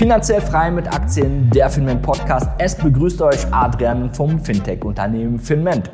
[0.00, 2.48] Finanziell frei mit Aktien, der Finment Podcast.
[2.56, 5.90] Es begrüßt euch Adrian vom Fintech-Unternehmen Finment.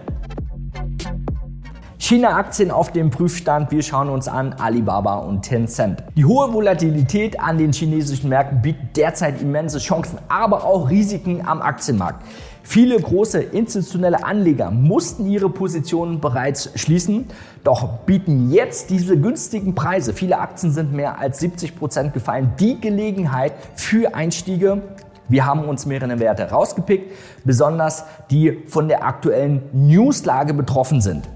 [1.99, 3.73] China-Aktien auf dem Prüfstand.
[3.73, 6.05] Wir schauen uns an Alibaba und Tencent.
[6.17, 11.61] Die hohe Volatilität an den chinesischen Märkten bietet derzeit immense Chancen, aber auch Risiken am
[11.61, 12.25] Aktienmarkt.
[12.69, 17.27] Viele große institutionelle Anleger mussten ihre Positionen bereits schließen,
[17.62, 22.80] doch bieten jetzt diese günstigen Preise, viele Aktien sind mehr als 70 Prozent gefallen, die
[22.80, 24.83] Gelegenheit für Einstiege.
[25.29, 27.12] Wir haben uns mehrere Werte rausgepickt,
[27.45, 31.28] besonders die von der aktuellen Newslage betroffen sind.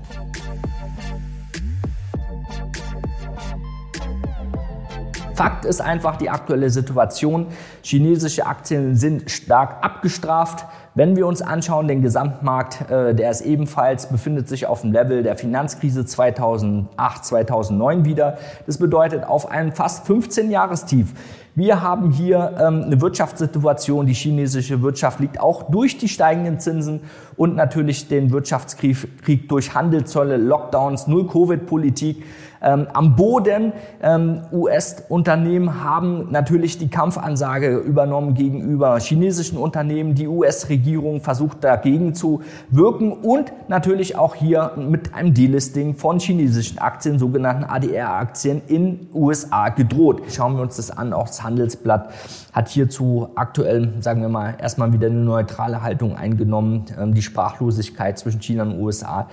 [5.41, 7.47] Fakt ist einfach die aktuelle Situation.
[7.83, 10.67] Chinesische Aktien sind stark abgestraft.
[11.01, 15.23] Wenn wir uns anschauen, den Gesamtmarkt, äh, der ist ebenfalls, befindet sich auf dem Level
[15.23, 18.37] der Finanzkrise 2008, 2009 wieder.
[18.67, 21.15] Das bedeutet auf einem fast 15-Jahrestief.
[21.55, 27.01] Wir haben hier ähm, eine Wirtschaftssituation, die chinesische Wirtschaft liegt auch durch die steigenden Zinsen
[27.35, 32.23] und natürlich den Wirtschaftskrieg durch Handelszölle, Lockdowns, Null-Covid-Politik
[32.63, 33.73] ähm, am Boden.
[34.03, 40.15] Ähm, US-Unternehmen haben natürlich die Kampfansage übernommen gegenüber chinesischen Unternehmen.
[40.15, 46.79] Die US-Regierung versucht dagegen zu wirken und natürlich auch hier mit einem Delisting von chinesischen
[46.79, 50.23] Aktien, sogenannten ADR-Aktien in USA gedroht.
[50.31, 52.11] Schauen wir uns das an, auch das Handelsblatt
[52.53, 56.87] hat hierzu aktuell, sagen wir mal, erstmal wieder eine neutrale Haltung eingenommen.
[56.99, 59.29] Ähm, die Sprachlosigkeit zwischen China und USA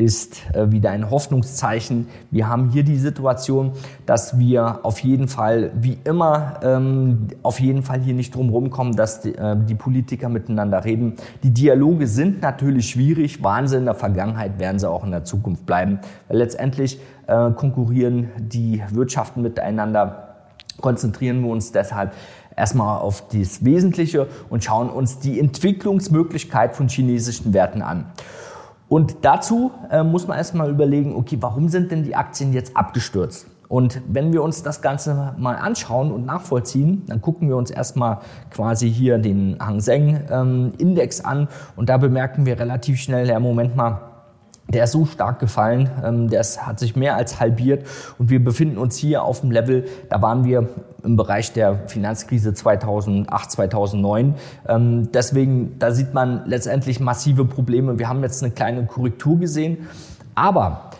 [0.00, 2.08] ist äh, wieder ein Hoffnungszeichen.
[2.30, 3.72] Wir haben hier die Situation,
[4.06, 8.96] dass wir auf jeden Fall, wie immer, ähm, auf jeden Fall hier nicht drum kommen,
[8.96, 11.16] dass die, äh, die Politiker miteinander reden.
[11.42, 15.24] Die Dialoge sind natürlich schwierig, waren sie in der Vergangenheit, werden sie auch in der
[15.24, 20.28] Zukunft bleiben, weil letztendlich äh, konkurrieren die Wirtschaften miteinander.
[20.80, 22.14] Konzentrieren wir uns deshalb
[22.56, 28.06] erstmal auf das Wesentliche und schauen uns die Entwicklungsmöglichkeit von chinesischen Werten an.
[28.90, 33.46] Und dazu äh, muss man erstmal überlegen, okay, warum sind denn die Aktien jetzt abgestürzt?
[33.68, 38.18] Und wenn wir uns das Ganze mal anschauen und nachvollziehen, dann gucken wir uns erstmal
[38.50, 41.46] quasi hier den Hang Seng ähm, Index an
[41.76, 44.09] und da bemerken wir relativ schnell, ja, Moment mal,
[44.72, 47.86] der ist so stark gefallen, ähm, der hat sich mehr als halbiert
[48.18, 50.68] und wir befinden uns hier auf dem Level, da waren wir
[51.02, 54.34] im Bereich der Finanzkrise 2008, 2009.
[54.68, 57.98] Ähm, deswegen, da sieht man letztendlich massive Probleme.
[57.98, 59.88] Wir haben jetzt eine kleine Korrektur gesehen,
[60.34, 60.90] aber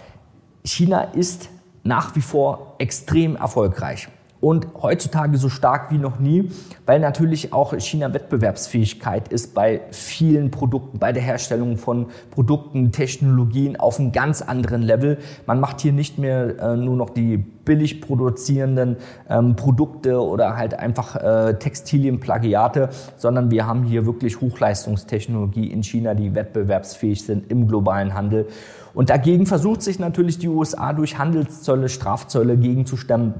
[0.64, 1.48] China ist
[1.82, 4.08] nach wie vor extrem erfolgreich
[4.40, 6.50] und heutzutage so stark wie noch nie,
[6.86, 13.78] weil natürlich auch China Wettbewerbsfähigkeit ist bei vielen Produkten, bei der Herstellung von Produkten, Technologien
[13.78, 15.18] auf einem ganz anderen Level.
[15.46, 18.96] Man macht hier nicht mehr äh, nur noch die billig produzierenden
[19.28, 26.14] ähm, Produkte oder halt einfach äh, Textilienplagiate, sondern wir haben hier wirklich Hochleistungstechnologie in China,
[26.14, 28.48] die wettbewerbsfähig sind im globalen Handel.
[28.94, 33.34] Und dagegen versucht sich natürlich die USA durch Handelszölle, Strafzölle gegenzustemmen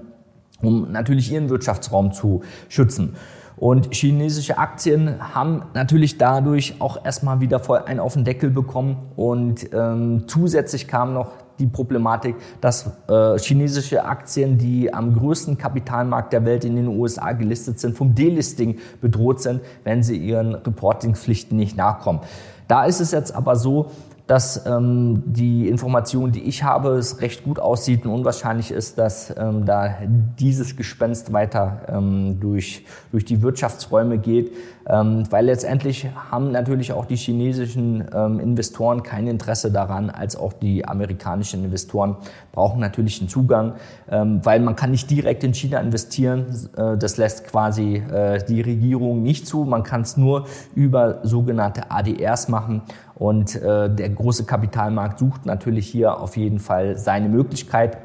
[0.62, 3.14] um natürlich ihren Wirtschaftsraum zu schützen.
[3.56, 8.96] Und chinesische Aktien haben natürlich dadurch auch erstmal wieder voll einen auf den Deckel bekommen.
[9.16, 16.32] Und ähm, zusätzlich kam noch die Problematik, dass äh, chinesische Aktien, die am größten Kapitalmarkt
[16.32, 21.54] der Welt in den USA gelistet sind, vom Delisting bedroht sind, wenn sie ihren Reportingpflichten
[21.54, 22.20] nicht nachkommen.
[22.66, 23.90] Da ist es jetzt aber so,
[24.30, 28.06] dass ähm, die Information, die ich habe, es recht gut aussieht.
[28.06, 29.92] Und unwahrscheinlich ist, dass ähm, da
[30.38, 34.52] dieses Gespenst weiter ähm, durch, durch die Wirtschaftsräume geht,
[34.88, 40.52] ähm, weil letztendlich haben natürlich auch die chinesischen ähm, Investoren kein Interesse daran, als auch
[40.52, 42.16] die amerikanischen Investoren
[42.52, 43.74] brauchen natürlich einen Zugang,
[44.08, 48.60] ähm, weil man kann nicht direkt in China investieren, äh, das lässt quasi äh, die
[48.60, 52.82] Regierung nicht zu, man kann es nur über sogenannte ADRs machen
[53.20, 57.98] und äh, der große Kapitalmarkt sucht natürlich hier auf jeden Fall seine Möglichkeit.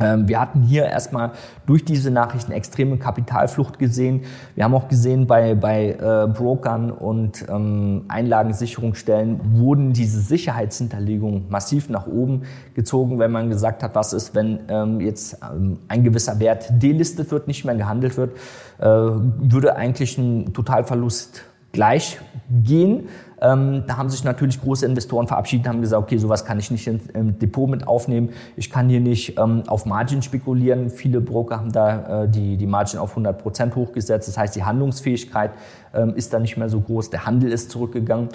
[0.00, 1.30] Ähm, wir hatten hier erstmal
[1.66, 4.22] durch diese Nachrichten extreme Kapitalflucht gesehen.
[4.56, 11.88] Wir haben auch gesehen, bei, bei äh, Brokern und ähm, Einlagensicherungsstellen wurden diese Sicherheitshinterlegungen massiv
[11.88, 12.42] nach oben
[12.74, 17.30] gezogen, wenn man gesagt hat, was ist, wenn ähm, jetzt ähm, ein gewisser Wert delistet
[17.30, 18.36] wird, nicht mehr gehandelt wird,
[18.80, 22.18] äh, würde eigentlich ein Totalverlust gleich
[22.64, 23.08] gehen.
[23.40, 26.86] Ähm, da haben sich natürlich große Investoren verabschiedet, haben gesagt, okay, sowas kann ich nicht
[26.86, 28.30] im Depot mit aufnehmen.
[28.56, 30.90] Ich kann hier nicht ähm, auf Margin spekulieren.
[30.90, 34.28] Viele Broker haben da äh, die, die Margin auf 100 Prozent hochgesetzt.
[34.28, 35.52] Das heißt, die Handlungsfähigkeit
[35.94, 37.10] ähm, ist da nicht mehr so groß.
[37.10, 38.28] Der Handel ist zurückgegangen.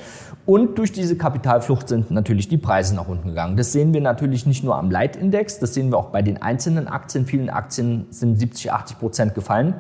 [0.45, 3.57] Und durch diese Kapitalflucht sind natürlich die Preise nach unten gegangen.
[3.57, 6.87] Das sehen wir natürlich nicht nur am Leitindex, das sehen wir auch bei den einzelnen
[6.87, 7.25] Aktien.
[7.25, 9.75] Vielen Aktien sind 70, 80 Prozent gefallen.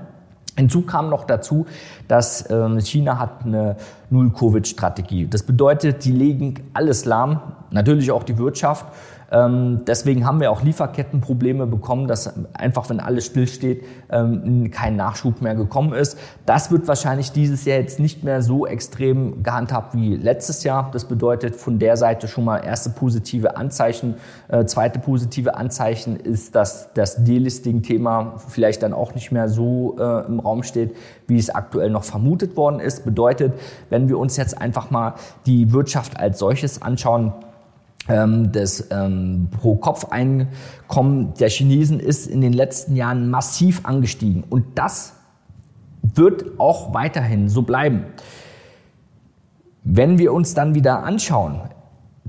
[0.57, 1.65] Hinzu kam noch dazu,
[2.07, 3.75] dass ähm, China hat eine
[4.09, 5.27] Null-Covid-Strategie.
[5.27, 7.41] Das bedeutet, die legen alles lahm,
[7.71, 8.85] natürlich auch die Wirtschaft
[9.31, 15.55] deswegen haben wir auch Lieferkettenprobleme bekommen, dass einfach, wenn alles stillsteht, ähm, kein Nachschub mehr
[15.55, 16.17] gekommen ist.
[16.45, 20.89] Das wird wahrscheinlich dieses Jahr jetzt nicht mehr so extrem gehandhabt wie letztes Jahr.
[20.93, 24.15] Das bedeutet von der Seite schon mal erste positive Anzeichen.
[24.47, 30.27] Äh, zweite positive Anzeichen ist, dass das Delisting-Thema vielleicht dann auch nicht mehr so äh,
[30.27, 30.95] im Raum steht,
[31.27, 33.05] wie es aktuell noch vermutet worden ist.
[33.05, 33.53] Bedeutet,
[33.89, 37.53] wenn wir uns jetzt einfach mal die Wirtschaft als solches anschauen, ähm,
[38.07, 44.43] das ähm, Pro-Kopf-Einkommen der Chinesen ist in den letzten Jahren massiv angestiegen.
[44.47, 45.13] Und das
[46.13, 48.05] wird auch weiterhin so bleiben.
[49.83, 51.61] Wenn wir uns dann wieder anschauen,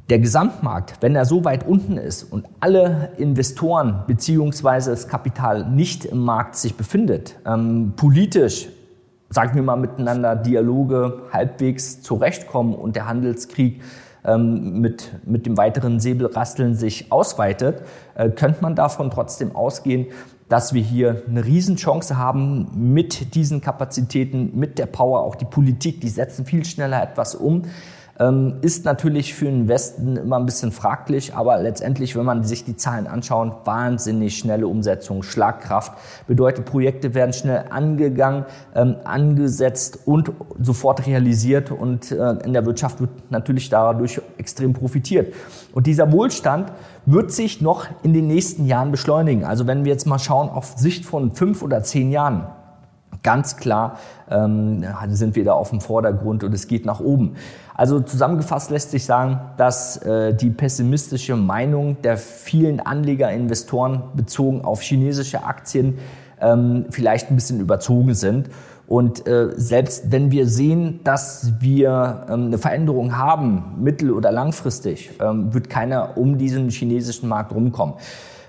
[0.09, 6.05] der Gesamtmarkt, wenn er so weit unten ist und alle Investoren beziehungsweise das Kapital nicht
[6.05, 8.69] im Markt sich befindet, ähm, politisch,
[9.31, 13.83] sagen wir mal miteinander Dialoge halbwegs zurechtkommen und der Handelskrieg
[14.27, 17.83] ähm, mit, mit dem weiteren Säbelrasteln sich ausweitet,
[18.15, 20.07] äh, könnte man davon trotzdem ausgehen,
[20.49, 26.01] dass wir hier eine Riesenchance haben mit diesen Kapazitäten, mit der Power, auch die Politik,
[26.01, 27.63] die setzen viel schneller etwas um.
[28.19, 32.65] Ähm, ist natürlich für den Westen immer ein bisschen fraglich, aber letztendlich, wenn man sich
[32.65, 35.93] die Zahlen anschaut, wahnsinnig schnelle Umsetzung, Schlagkraft.
[36.27, 43.01] Bedeutet, Projekte werden schnell angegangen, ähm, angesetzt und sofort realisiert und äh, in der Wirtschaft
[43.01, 45.35] wird natürlich dadurch extrem profitiert.
[45.75, 46.73] Und dieser Wohlstand
[47.05, 49.45] wird sich noch in den nächsten Jahren beschleunigen.
[49.45, 52.47] Also wenn wir jetzt mal schauen auf Sicht von fünf oder zehn Jahren,
[53.27, 53.99] ganz klar
[54.31, 57.35] ähm, sind wir da auf dem Vordergrund und es geht nach oben.
[57.75, 64.65] Also zusammengefasst lässt sich sagen, dass äh, die pessimistische Meinung der vielen Anleger, Investoren bezogen
[64.65, 65.99] auf chinesische Aktien
[66.41, 68.49] ähm, vielleicht ein bisschen überzogen sind.
[68.87, 75.11] Und äh, selbst wenn wir sehen, dass wir ähm, eine Veränderung haben, mittel- oder langfristig,
[75.21, 77.97] ähm, wird keiner um diesen chinesischen Markt rumkommen.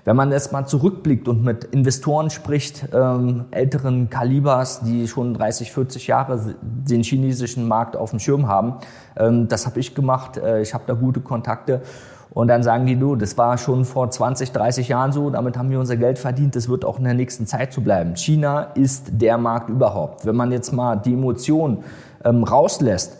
[0.08, 5.70] Wenn man jetzt mal zurückblickt und mit Investoren spricht, ähm, älteren Kalibers, die schon 30,
[5.70, 8.76] 40 Jahre den chinesischen Markt auf dem Schirm haben,
[9.18, 11.82] ähm, das habe ich gemacht, äh, ich habe da gute Kontakte.
[12.30, 15.68] Und dann sagen die, du, das war schon vor 20, 30 Jahren so, damit haben
[15.68, 18.16] wir unser Geld verdient, das wird auch in der nächsten Zeit so bleiben.
[18.16, 20.24] China ist der Markt überhaupt.
[20.24, 21.84] Wenn man jetzt mal die Emotionen
[22.24, 23.18] ähm, rauslässt,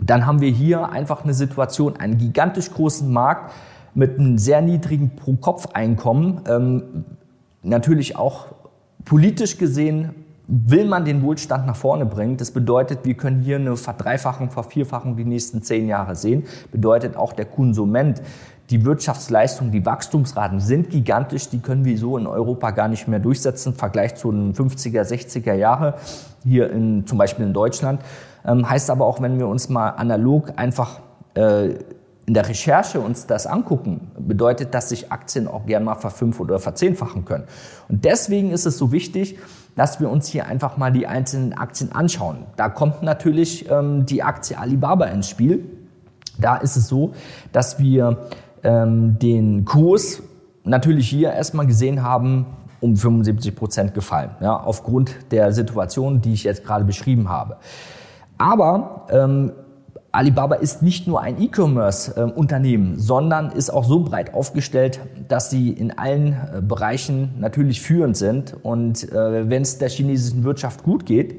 [0.00, 3.52] dann haben wir hier einfach eine Situation, einen gigantisch großen Markt,
[3.96, 7.04] mit einem sehr niedrigen Pro-Kopf-Einkommen, ähm,
[7.62, 8.46] natürlich auch
[9.04, 10.10] politisch gesehen,
[10.48, 12.36] will man den Wohlstand nach vorne bringen.
[12.36, 16.44] Das bedeutet, wir können hier eine Verdreifachung, Vervierfachung die nächsten zehn Jahre sehen.
[16.70, 18.22] Bedeutet auch der Konsument,
[18.70, 21.48] die Wirtschaftsleistung, die Wachstumsraten sind gigantisch.
[21.48, 25.02] Die können wir so in Europa gar nicht mehr durchsetzen im Vergleich zu den 50er,
[25.02, 25.94] 60er Jahre
[26.44, 28.02] hier in, zum Beispiel in Deutschland.
[28.44, 31.00] Ähm, heißt aber auch, wenn wir uns mal analog einfach
[31.34, 31.70] äh,
[32.26, 36.58] in der Recherche uns das angucken, bedeutet, dass sich Aktien auch gern mal verfünf- oder
[36.58, 37.44] verzehnfachen können.
[37.88, 39.38] Und deswegen ist es so wichtig,
[39.76, 42.46] dass wir uns hier einfach mal die einzelnen Aktien anschauen.
[42.56, 45.64] Da kommt natürlich ähm, die Aktie Alibaba ins Spiel.
[46.38, 47.12] Da ist es so,
[47.52, 48.28] dass wir
[48.64, 50.22] ähm, den Kurs
[50.64, 52.46] natürlich hier erstmal gesehen haben,
[52.80, 57.56] um 75 Prozent gefallen, ja, aufgrund der Situation, die ich jetzt gerade beschrieben habe.
[58.38, 59.52] Aber ähm,
[60.12, 65.96] Alibaba ist nicht nur ein E-Commerce-Unternehmen, sondern ist auch so breit aufgestellt, dass sie in
[65.98, 68.56] allen äh, Bereichen natürlich führend sind.
[68.62, 71.36] Und äh, wenn es der chinesischen Wirtschaft gut geht,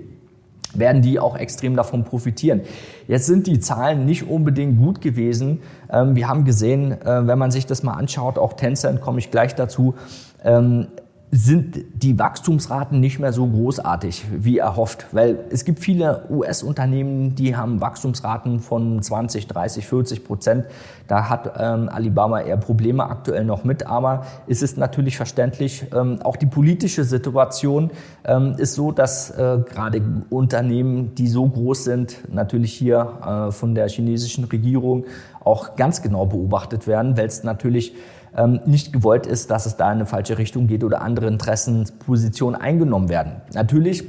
[0.73, 2.61] werden die auch extrem davon profitieren.
[3.07, 5.61] Jetzt sind die Zahlen nicht unbedingt gut gewesen.
[5.89, 9.31] Ähm, wir haben gesehen, äh, wenn man sich das mal anschaut, auch Tencent komme ich
[9.31, 9.95] gleich dazu,
[10.43, 10.87] ähm,
[11.29, 17.57] sind die Wachstumsraten nicht mehr so großartig wie erhofft, weil es gibt viele US-Unternehmen, die
[17.57, 20.65] haben Wachstumsraten von 20, 30, 40 Prozent.
[21.09, 25.85] Da hat ähm, Alibaba eher Probleme aktuell noch mit, aber es ist natürlich verständlich.
[25.93, 27.91] Ähm, auch die politische Situation
[28.23, 33.75] ähm, ist so, dass äh, gerade Unternehmen, die so groß sind, natürlich hier äh, von
[33.75, 35.03] der chinesischen Regierung
[35.43, 37.93] auch ganz genau beobachtet werden, weil es natürlich
[38.65, 43.09] nicht gewollt ist, dass es da in eine falsche Richtung geht oder andere Interessenpositionen eingenommen
[43.09, 43.41] werden.
[43.53, 44.03] Natürlich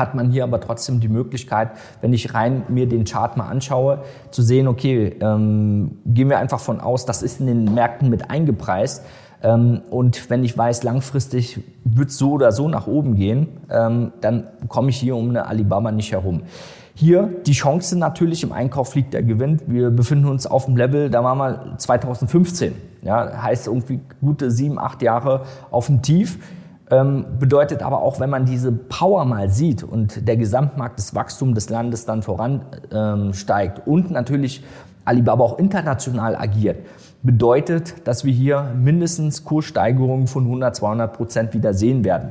[0.00, 4.02] hat man hier aber trotzdem die Möglichkeit, wenn ich rein mir den Chart mal anschaue,
[4.30, 8.30] zu sehen, okay, ähm, gehen wir einfach von aus, das ist in den Märkten mit
[8.30, 9.04] eingepreist.
[9.42, 14.48] Ähm, und wenn ich weiß, langfristig wird so oder so nach oben gehen, ähm, dann
[14.68, 16.42] komme ich hier um eine Alibaba nicht herum.
[16.94, 19.60] Hier die Chance natürlich im Einkauf liegt der Gewinn.
[19.66, 22.74] Wir befinden uns auf dem Level, da waren wir 2015.
[23.02, 26.38] Ja, heißt irgendwie gute sieben, acht Jahre auf dem Tief.
[26.90, 31.54] Ähm, bedeutet aber auch, wenn man diese Power mal sieht und der Gesamtmarkt, das Wachstum
[31.54, 34.64] des Landes dann voransteigt ähm, und natürlich
[35.04, 36.78] Alibaba auch international agiert,
[37.22, 42.30] bedeutet, dass wir hier mindestens Kurssteigerungen von 100, 200 Prozent wieder sehen werden.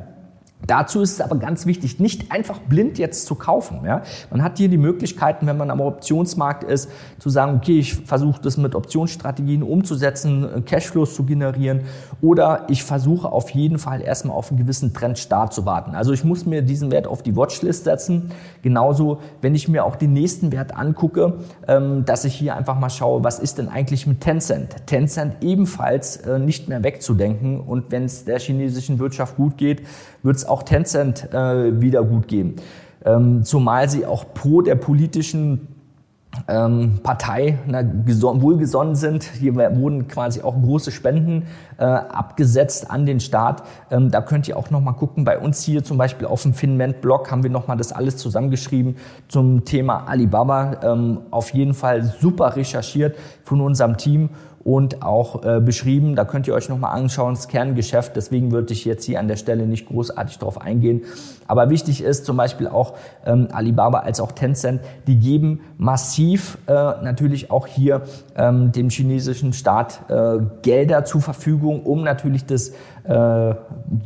[0.70, 3.82] Dazu ist es aber ganz wichtig, nicht einfach blind jetzt zu kaufen.
[3.86, 4.04] Ja?
[4.30, 8.40] Man hat hier die Möglichkeiten, wenn man am Optionsmarkt ist, zu sagen, okay, ich versuche
[8.40, 11.82] das mit Optionsstrategien umzusetzen, Cashflows zu generieren
[12.22, 15.96] oder ich versuche auf jeden Fall erstmal auf einen gewissen Trendstart zu warten.
[15.96, 18.32] Also ich muss mir diesen Wert auf die Watchlist setzen.
[18.62, 22.92] Genauso, wenn ich mir auch den nächsten Wert angucke, ähm, dass ich hier einfach mal
[22.92, 24.86] schaue, was ist denn eigentlich mit Tencent?
[24.86, 29.82] Tencent ebenfalls äh, nicht mehr wegzudenken und wenn es der chinesischen Wirtschaft gut geht,
[30.22, 32.56] wird es auch Tencent äh, wieder gut gehen.
[33.06, 35.68] Ähm, zumal sie auch pro der politischen
[36.48, 39.24] ähm, Partei na, wohlgesonnen sind.
[39.24, 41.48] Hier wurden quasi auch große Spenden
[41.78, 43.63] äh, abgesetzt an den Staat.
[43.89, 45.24] Ähm, da könnt ihr auch noch mal gucken.
[45.24, 48.98] Bei uns hier zum Beispiel auf dem Finment-Blog haben wir noch mal das alles zusammengeschrieben
[49.28, 50.78] zum Thema Alibaba.
[50.84, 54.30] Ähm, auf jeden Fall super recherchiert von unserem Team
[54.63, 56.16] und auch äh, beschrieben.
[56.16, 58.16] Da könnt ihr euch nochmal anschauen, das Kerngeschäft.
[58.16, 61.04] Deswegen würde ich jetzt hier an der Stelle nicht großartig drauf eingehen.
[61.48, 62.94] Aber wichtig ist zum Beispiel auch
[63.25, 68.01] ähm, Alibaba als auch Tencent, die geben massiv äh, natürlich auch hier
[68.36, 72.70] ähm, dem chinesischen Staat äh, Gelder zur Verfügung, um natürlich das
[73.06, 73.56] äh,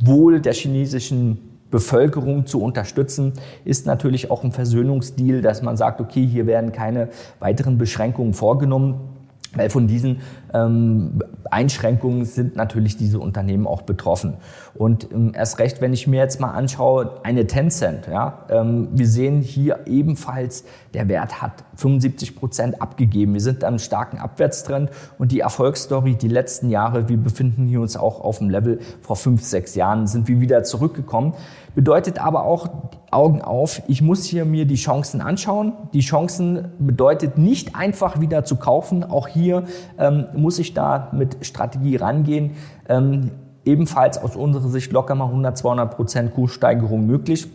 [0.02, 3.34] Wohl der chinesischen Bevölkerung zu unterstützen,
[3.66, 9.13] ist natürlich auch ein Versöhnungsdeal, dass man sagt, okay, hier werden keine weiteren Beschränkungen vorgenommen.
[9.56, 10.22] Weil von diesen
[10.54, 11.20] ähm,
[11.50, 14.36] Einschränkungen sind natürlich diese Unternehmen auch betroffen.
[14.74, 19.08] Und ähm, erst recht, wenn ich mir jetzt mal anschaue, eine Tencent, ja, ähm, wir
[19.08, 23.34] sehen hier ebenfalls, der Wert hat 75 Prozent abgegeben.
[23.34, 27.96] Wir sind am starken Abwärtstrend und die Erfolgsstory die letzten Jahre, wir befinden hier uns
[27.96, 31.34] auch auf dem Level vor fünf, sechs Jahren, sind wir wieder zurückgekommen.
[31.76, 32.68] Bedeutet aber auch,
[33.14, 35.74] Augen auf, ich muss hier mir die Chancen anschauen.
[35.94, 39.04] Die Chancen bedeutet nicht einfach wieder zu kaufen.
[39.04, 39.64] Auch hier
[39.98, 42.52] ähm, muss ich da mit Strategie rangehen.
[42.90, 43.32] Ähm,
[43.66, 47.48] ebenfalls aus unserer Sicht locker mal 100, 200 Prozent Kurssteigerung möglich.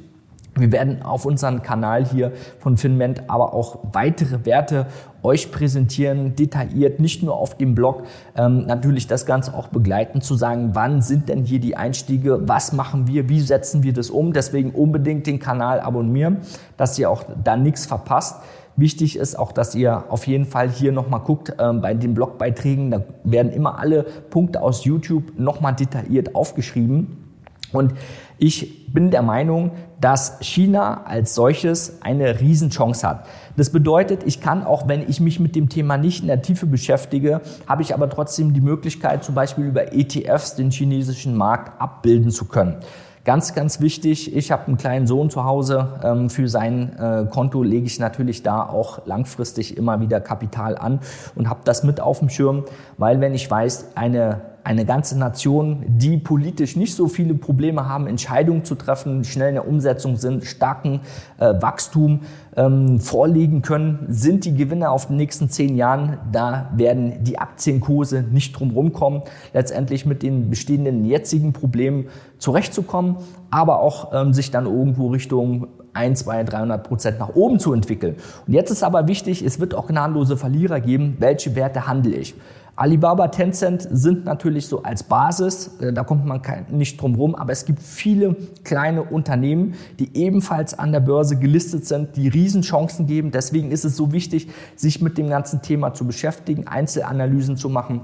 [0.59, 4.87] Wir werden auf unserem Kanal hier von Finment aber auch weitere Werte
[5.23, 8.05] euch präsentieren, detailliert, nicht nur auf dem Blog,
[8.37, 12.73] ähm, natürlich das Ganze auch begleiten, zu sagen, wann sind denn hier die Einstiege, was
[12.73, 14.33] machen wir, wie setzen wir das um.
[14.33, 16.39] Deswegen unbedingt den Kanal abonnieren,
[16.77, 18.37] dass ihr auch da nichts verpasst.
[18.77, 22.93] Wichtig ist auch, dass ihr auf jeden Fall hier nochmal guckt ähm, bei den Blogbeiträgen.
[22.93, 27.25] Da werden immer alle Punkte aus YouTube nochmal detailliert aufgeschrieben.
[27.73, 27.95] Und
[28.39, 33.27] ich bin der Meinung, dass China als solches eine Riesenchance hat.
[33.57, 36.67] Das bedeutet, ich kann auch, wenn ich mich mit dem Thema nicht in der Tiefe
[36.67, 42.31] beschäftige, habe ich aber trotzdem die Möglichkeit, zum Beispiel über ETFs den chinesischen Markt abbilden
[42.31, 42.77] zu können.
[43.25, 46.01] Ganz, ganz wichtig, ich habe einen kleinen Sohn zu Hause.
[46.03, 51.01] Ähm, für sein äh, Konto lege ich natürlich da auch langfristig immer wieder Kapital an
[51.35, 52.65] und habe das mit auf dem Schirm,
[52.97, 58.07] weil wenn ich weiß, eine eine ganze Nation, die politisch nicht so viele Probleme haben,
[58.07, 61.01] Entscheidungen zu treffen, schnell in der Umsetzung sind, starken
[61.39, 62.21] äh, Wachstum
[62.57, 66.19] ähm, vorlegen können, sind die Gewinner auf den nächsten zehn Jahren.
[66.33, 69.23] Da werden die Aktienkurse nicht drum kommen,
[69.55, 73.17] letztendlich mit den bestehenden jetzigen Problemen zurechtzukommen,
[73.51, 78.17] aber auch ähm, sich dann irgendwo Richtung 1, 2, 300 Prozent nach oben zu entwickeln.
[78.47, 81.17] Und jetzt ist aber wichtig, es wird auch gnadenlose Verlierer geben.
[81.19, 82.35] Welche Werte handle ich?
[82.79, 87.51] Alibaba, Tencent sind natürlich so als Basis, äh, da kommt man nicht drum rum, aber
[87.51, 93.33] es gibt viele kleine Unternehmen, die ebenfalls an der Börse gelistet sind, die Riesenchancen geben.
[93.33, 98.03] Deswegen ist es so wichtig, sich mit dem ganzen Thema zu beschäftigen, Einzelanalysen zu machen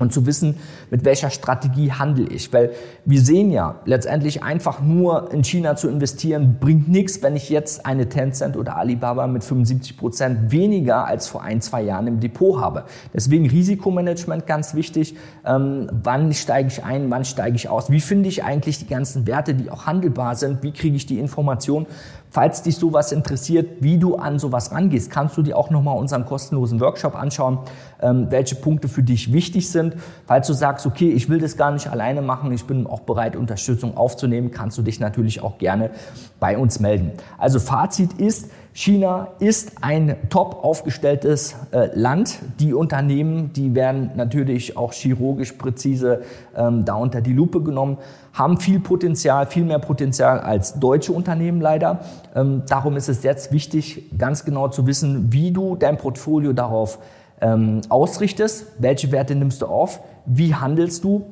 [0.00, 0.56] und zu wissen,
[0.90, 2.52] mit welcher Strategie handle ich.
[2.52, 2.72] Weil
[3.04, 7.86] wir sehen ja, letztendlich einfach nur in China zu investieren, bringt nichts, wenn ich jetzt
[7.86, 12.60] eine Tencent oder Alibaba mit 75 Prozent weniger als vor ein, zwei Jahren im Depot
[12.60, 12.84] habe.
[13.14, 15.14] Deswegen Risikomanagement ganz wichtig.
[15.44, 17.90] Ähm, wann steige ich ein, wann steige ich aus?
[17.90, 20.62] Wie finde ich eigentlich die ganzen Werte, die auch handelbar sind?
[20.62, 21.86] Wie kriege ich die Information?
[22.32, 26.24] Falls dich sowas interessiert, wie du an sowas rangehst, kannst du dir auch nochmal unseren
[26.24, 27.58] kostenlosen Workshop anschauen,
[28.00, 29.96] ähm, welche Punkte für dich wichtig sind.
[30.26, 33.34] Falls du sagst, okay, ich will das gar nicht alleine machen, ich bin auch bereit,
[33.34, 35.90] Unterstützung aufzunehmen, kannst du dich natürlich auch gerne
[36.38, 37.12] bei uns melden.
[37.36, 42.38] Also Fazit ist, China ist ein top aufgestelltes äh, Land.
[42.60, 46.22] Die Unternehmen, die werden natürlich auch chirurgisch präzise
[46.56, 47.98] ähm, da unter die Lupe genommen,
[48.32, 52.00] haben viel Potenzial, viel mehr Potenzial als deutsche Unternehmen leider.
[52.34, 57.00] Ähm, darum ist es jetzt wichtig, ganz genau zu wissen, wie du dein Portfolio darauf
[57.40, 61.24] ähm, ausrichtest, welche Werte nimmst du auf, wie handelst du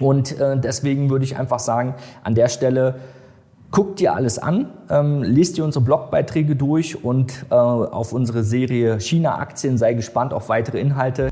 [0.00, 2.96] Und äh, deswegen würde ich einfach sagen, an der Stelle
[3.70, 8.98] Guck dir alles an, ähm, lest dir unsere Blogbeiträge durch und äh, auf unsere Serie
[8.98, 11.28] China-Aktien sei gespannt auf weitere Inhalte.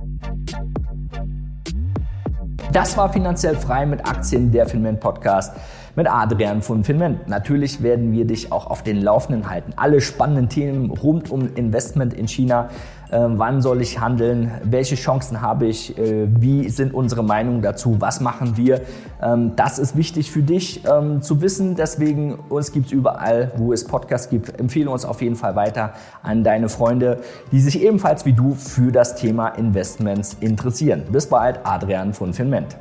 [2.73, 5.57] Das war finanziell frei mit Aktien, der Finment Podcast
[5.96, 7.26] mit Adrian von Finment.
[7.28, 9.72] Natürlich werden wir dich auch auf den Laufenden halten.
[9.76, 12.68] Alle spannenden Themen rund um Investment in China.
[13.10, 14.50] Äh, wann soll ich handeln?
[14.62, 15.96] Welche Chancen habe ich?
[15.96, 17.96] Äh, wie sind unsere Meinungen dazu?
[17.98, 18.82] Was machen wir?
[19.22, 21.76] Ähm, das ist wichtig für dich ähm, zu wissen.
[21.76, 24.60] Deswegen, uns gibt es überall, wo es Podcasts gibt.
[24.60, 27.20] Empfehle uns auf jeden Fall weiter an deine Freunde,
[27.52, 31.04] die sich ebenfalls wie du für das Thema Investments interessieren.
[31.10, 32.76] Bis bald, Adrian von Finment.